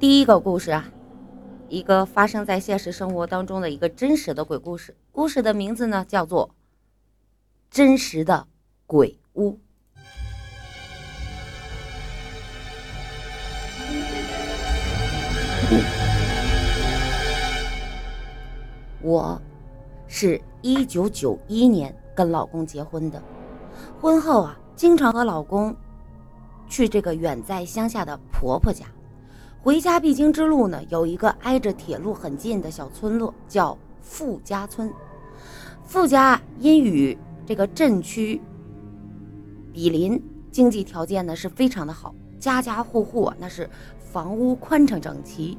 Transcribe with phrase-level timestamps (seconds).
[0.00, 0.90] 第一个故事啊，
[1.68, 4.96] 一个发生在现实生活当中的一个真实的鬼故事。
[5.12, 6.48] 故事的名字呢叫做
[7.70, 8.46] 《真实的
[8.86, 9.50] 鬼屋》。
[19.02, 19.38] 我
[20.08, 23.22] 是一九九一年跟老公结婚的，
[24.00, 25.76] 婚后啊，经常和老公
[26.70, 28.86] 去这个远在乡下的婆婆家。
[29.62, 34.92] 回家必经之路呢，有一个挨着铁路很近的小村落，叫富家村。
[35.84, 38.40] 富家因与这个镇区
[39.72, 43.68] 比邻，经济条件呢是非常的好，家家户户那是
[43.98, 45.58] 房屋宽敞整齐。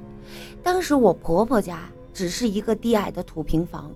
[0.64, 1.90] 当时我婆婆家。
[2.14, 3.90] 只是一个低矮的土平房，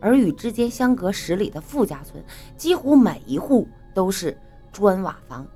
[0.00, 2.22] 而与之间相隔十里的富家村，
[2.56, 4.36] 几乎每一户都是
[4.72, 5.46] 砖瓦房。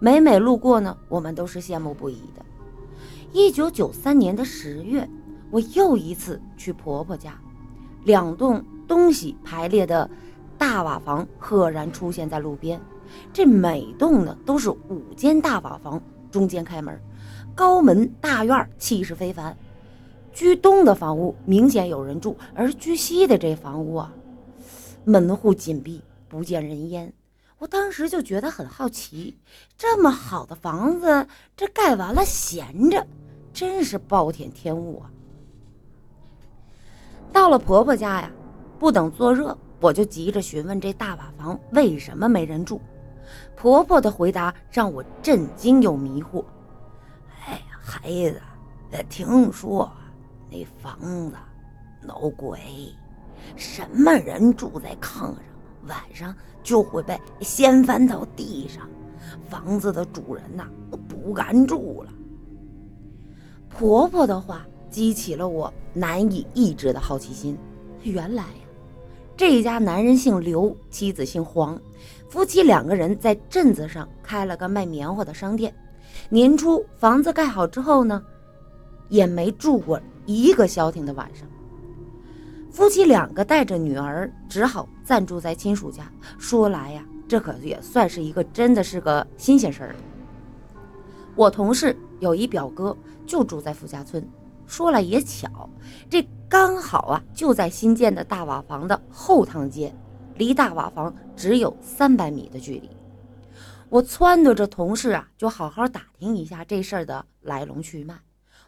[0.00, 2.44] 每每路过呢，我们都是羡慕不已的。
[3.32, 5.08] 一九九三年的十月，
[5.50, 7.40] 我又一次去婆婆家，
[8.04, 10.08] 两栋东西排列的
[10.58, 12.78] 大瓦房赫然出现在路边。
[13.32, 17.00] 这每栋呢都是五间大瓦房，中间开门，
[17.54, 19.56] 高门大院，气势非凡。
[20.30, 24.12] 居东的房屋明显有人住，而居西的这房屋啊，
[25.04, 27.10] 门户紧闭，不见人烟。
[27.62, 29.38] 我当时就觉得很好奇，
[29.78, 33.06] 这么好的房子，这盖完了闲着，
[33.52, 35.06] 真是暴殄天物啊！
[37.32, 38.28] 到了婆婆家呀，
[38.80, 42.80] 不等坐热，我就急着询问这大瓦房为什么没人住。
[43.54, 46.44] 婆婆的回答让我震惊又迷惑。
[47.46, 48.42] 哎呀，孩子，
[49.08, 49.88] 听说。
[50.50, 50.98] 那房
[51.30, 51.36] 子
[52.00, 52.58] 闹鬼，
[53.54, 55.36] 什么人住在炕上，
[55.86, 58.88] 晚上就会被掀翻到地上，
[59.48, 62.10] 房子的主人呐都不敢住了。
[63.68, 67.56] 婆婆的话激起了我难以抑制的好奇心。
[68.02, 68.64] 原来呀，
[69.36, 71.80] 这家男人姓刘，妻子姓黄，
[72.28, 75.74] 夫妻两个人在镇子上开了个卖棉花的商店。
[76.28, 78.22] 年初房子盖好之后呢，
[79.08, 80.00] 也没住过。
[80.24, 81.48] 一个消停的晚上，
[82.72, 86.10] 夫妻两个带着女儿，只好暂住在亲属家。
[86.38, 89.94] 说来呀，这可也算是一个真的是个新鲜事儿。
[91.36, 92.96] 我同事有一表哥
[93.26, 94.26] 就住在富家村，
[94.66, 95.68] 说来也巧，
[96.08, 99.94] 这刚好啊就在新建的大瓦房的后堂街，
[100.36, 102.88] 离大瓦房只有三百米的距离。
[103.90, 108.18] 我撺掇着同事啊，就好好打听一下这事儿的来龙去脉。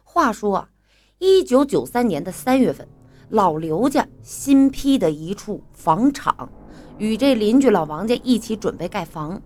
[0.03, 0.69] 话说啊。
[1.17, 2.85] 一九九三年的三月份，
[3.29, 6.49] 老刘家新批的一处房场，
[6.97, 9.41] 与这邻居老王家一起准备盖房。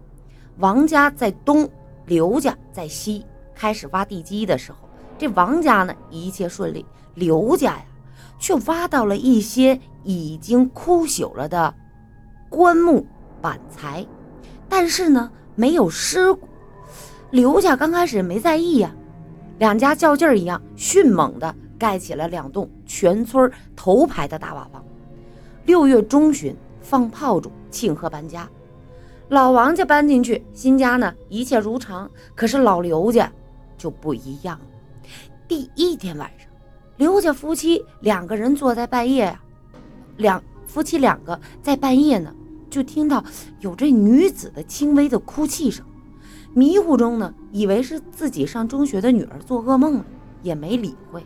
[0.58, 1.70] 王家在东，
[2.06, 3.26] 刘家在西。
[3.56, 4.78] 开始挖地基的时候，
[5.18, 6.86] 这王家呢一切顺利，
[7.16, 7.86] 刘家呀
[8.38, 11.74] 却挖到了一些已经枯朽了的
[12.50, 13.06] 棺木
[13.42, 14.06] 板材，
[14.70, 16.48] 但是呢没有尸骨。
[17.32, 18.96] 刘家刚开始没在意呀。
[19.58, 24.84] 两家较劲儿一样，迅猛的盖起了两栋全村头牌的大瓦房。
[25.66, 28.50] 六月中旬放炮竹庆贺搬家，
[29.30, 32.10] 老王家搬进去，新家呢一切如常。
[32.36, 33.32] 可是老刘家
[33.78, 34.66] 就不一样了。
[35.48, 36.48] 第一天晚上，
[36.98, 39.42] 刘家夫妻两个人坐在半夜呀，
[40.18, 42.34] 两夫妻两个在半夜呢，
[42.70, 43.24] 就听到
[43.60, 45.86] 有这女子的轻微的哭泣声。
[46.54, 50.06] 迷糊中呢，以为是自己上中学的女儿做噩梦了，
[50.42, 51.24] 也没理会。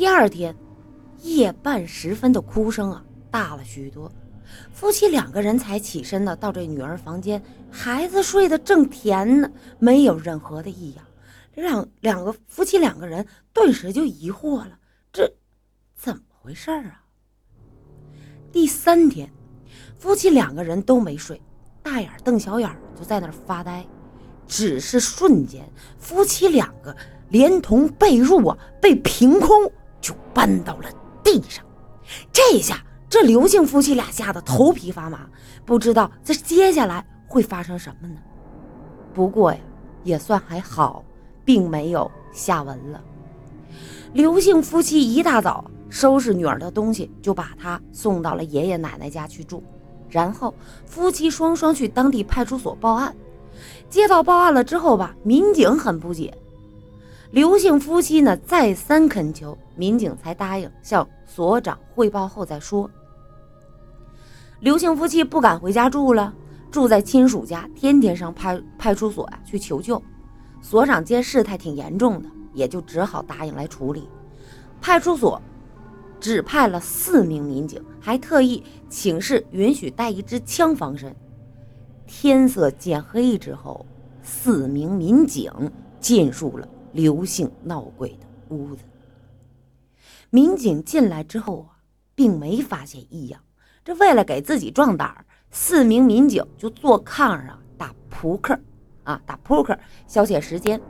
[0.00, 0.56] 第二天
[1.20, 4.10] 夜半时分的哭声啊大了许多，
[4.72, 11.04] 夫妻两个人才起身呢，到这女儿房间，孩子睡得正甜呢，没有任何的异样。
[11.54, 14.78] 两两个夫妻两个人顿时就疑惑了，
[15.12, 15.30] 这
[15.94, 17.04] 怎么回事啊？
[18.50, 19.30] 第三天，
[19.98, 21.38] 夫妻两个人都没睡。
[21.82, 23.86] 大眼瞪小眼就在那儿发呆。
[24.46, 26.96] 只是瞬间，夫妻两个
[27.28, 29.70] 连同被褥啊，被凭空
[30.00, 30.88] 就搬到了
[31.22, 31.64] 地上。
[32.32, 35.28] 这下，这刘姓夫妻俩吓得头皮发麻，
[35.64, 38.16] 不知道这接下来会发生什么呢？
[39.12, 39.58] 不过呀，
[40.02, 41.04] 也算还好，
[41.44, 43.00] 并没有下文了。
[44.12, 49.62] 刘姓夫妻一大早收拾女儿的东西，就把她送到了爷爷奶奶家去住。
[50.08, 50.52] 然后
[50.86, 53.14] 夫妻双双去当地派出所报案。
[53.88, 56.36] 接到报案了之后吧，民警很不解。
[57.30, 62.90] 刘姓夫妻呢再三恳求，民警才答应向所长汇报后再说。
[64.58, 66.34] 刘姓夫妻不敢回家住了，
[66.72, 70.02] 住在亲属家，天天上派派出所呀去求救。
[70.60, 74.08] 所长见事态挺严重的，也就只好答应来处理。
[74.80, 75.40] 派出所
[76.18, 81.14] 只派了四名民警，还特意请示允许带一支枪防身。
[82.08, 83.86] 天色渐黑之后，
[84.20, 85.52] 四名民警
[86.00, 88.82] 进入了刘姓闹鬼的屋子。
[90.30, 91.78] 民警进来之后啊，
[92.14, 93.40] 并没发现异样。
[93.84, 98.58] 这为了给自己壮胆儿，四名民警就坐炕上打扑克，
[99.04, 100.80] 啊，打扑克消遣时间。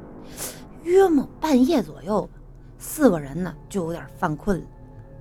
[0.83, 2.29] 约莫半夜左右，
[2.79, 4.67] 四个人呢就有点犯困了，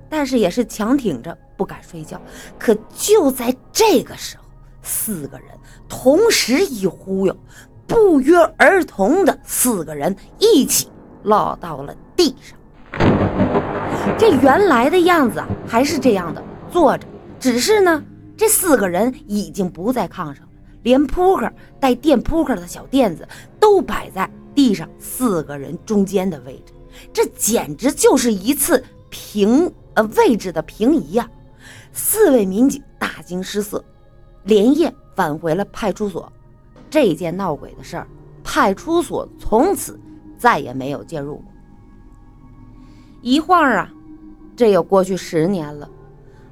[0.10, 2.20] 但是也是强挺着不敢睡觉。
[2.58, 4.44] 可就在这个时候，
[4.82, 5.48] 四个人
[5.88, 7.38] 同时一忽悠，
[7.90, 10.88] 不约而同的四个人一起
[11.24, 12.58] 落到了地上。
[14.18, 16.42] 这原来的样子啊，还是这样的
[16.72, 17.06] 坐着。
[17.40, 18.02] 只是呢，
[18.38, 20.50] 这四个人已经不在炕上了，
[20.84, 23.28] 连扑克带垫扑克的小垫子
[23.60, 26.74] 都摆在地上四个人中间的位置，
[27.12, 31.28] 这简直就是一次平呃位置的平移呀！
[31.94, 33.84] 四位民警大惊失色，
[34.44, 36.32] 连夜返回了派出所。
[36.90, 38.08] 这件闹鬼的事儿，
[38.44, 40.00] 派出所从此
[40.38, 41.46] 再也没有介入过。
[43.22, 43.92] 一晃啊，
[44.56, 45.90] 这又过去十年了。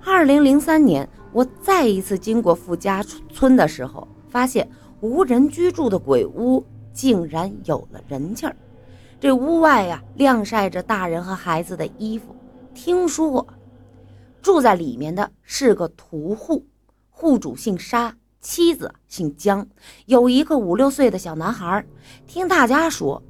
[0.06, 4.70] 二零零三年，我再一次经过富家村的时候，发现
[5.02, 6.64] 无人居住的鬼屋
[6.94, 8.56] 竟然有了人气儿。
[9.20, 12.36] 这屋外呀，晾晒着大人和孩子的衣服。
[12.74, 13.46] 听说
[14.42, 16.64] 住在里面的是个屠户，
[17.10, 19.68] 户主姓沙，妻子姓江，
[20.06, 21.86] 有一个五六岁的小男孩。
[22.26, 23.22] 听大家说，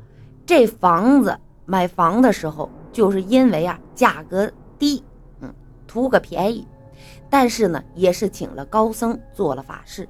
[0.46, 5.04] 这房子买房的时候，就是因为啊价格低。
[5.42, 5.54] 嗯
[5.88, 6.68] 图个便宜，
[7.30, 10.08] 但是呢，也是请了高僧做了法事。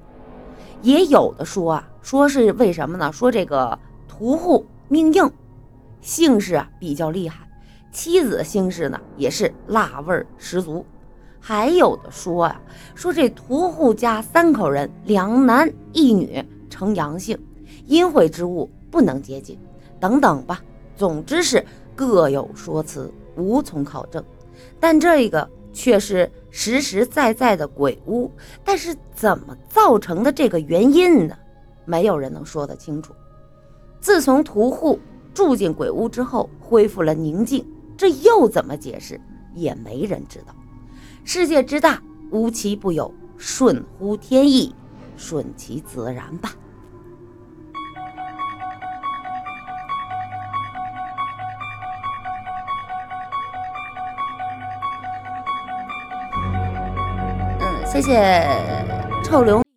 [0.82, 3.12] 也有的说啊，说是为什么呢？
[3.12, 3.78] 说这个
[4.08, 5.30] 屠户命硬，
[6.00, 7.48] 姓氏啊比较厉害，
[7.92, 10.84] 妻子姓氏呢也是辣味十足。
[11.40, 12.60] 还有的说啊，
[12.94, 17.38] 说这屠户家三口人，两男一女，呈阳性，
[17.86, 19.58] 阴晦之物不能接近，
[19.98, 20.62] 等等吧。
[20.96, 21.64] 总之是
[21.94, 24.22] 各有说辞，无从考证。
[24.80, 25.48] 但这个。
[25.70, 28.28] 却是实实在在的鬼屋，
[28.64, 31.36] 但是怎么造成的这个原因呢？
[31.84, 33.12] 没有人能说得清楚。
[34.00, 34.98] 自从屠户
[35.32, 37.64] 住进鬼屋之后，恢复了宁静，
[37.96, 39.20] 这又怎么解释？
[39.54, 40.52] 也没人知道。
[41.30, 44.74] 世界之大，无奇不有，顺乎天意，
[45.14, 46.52] 顺其自然吧。
[57.84, 58.42] 谢谢
[59.22, 59.67] 臭流。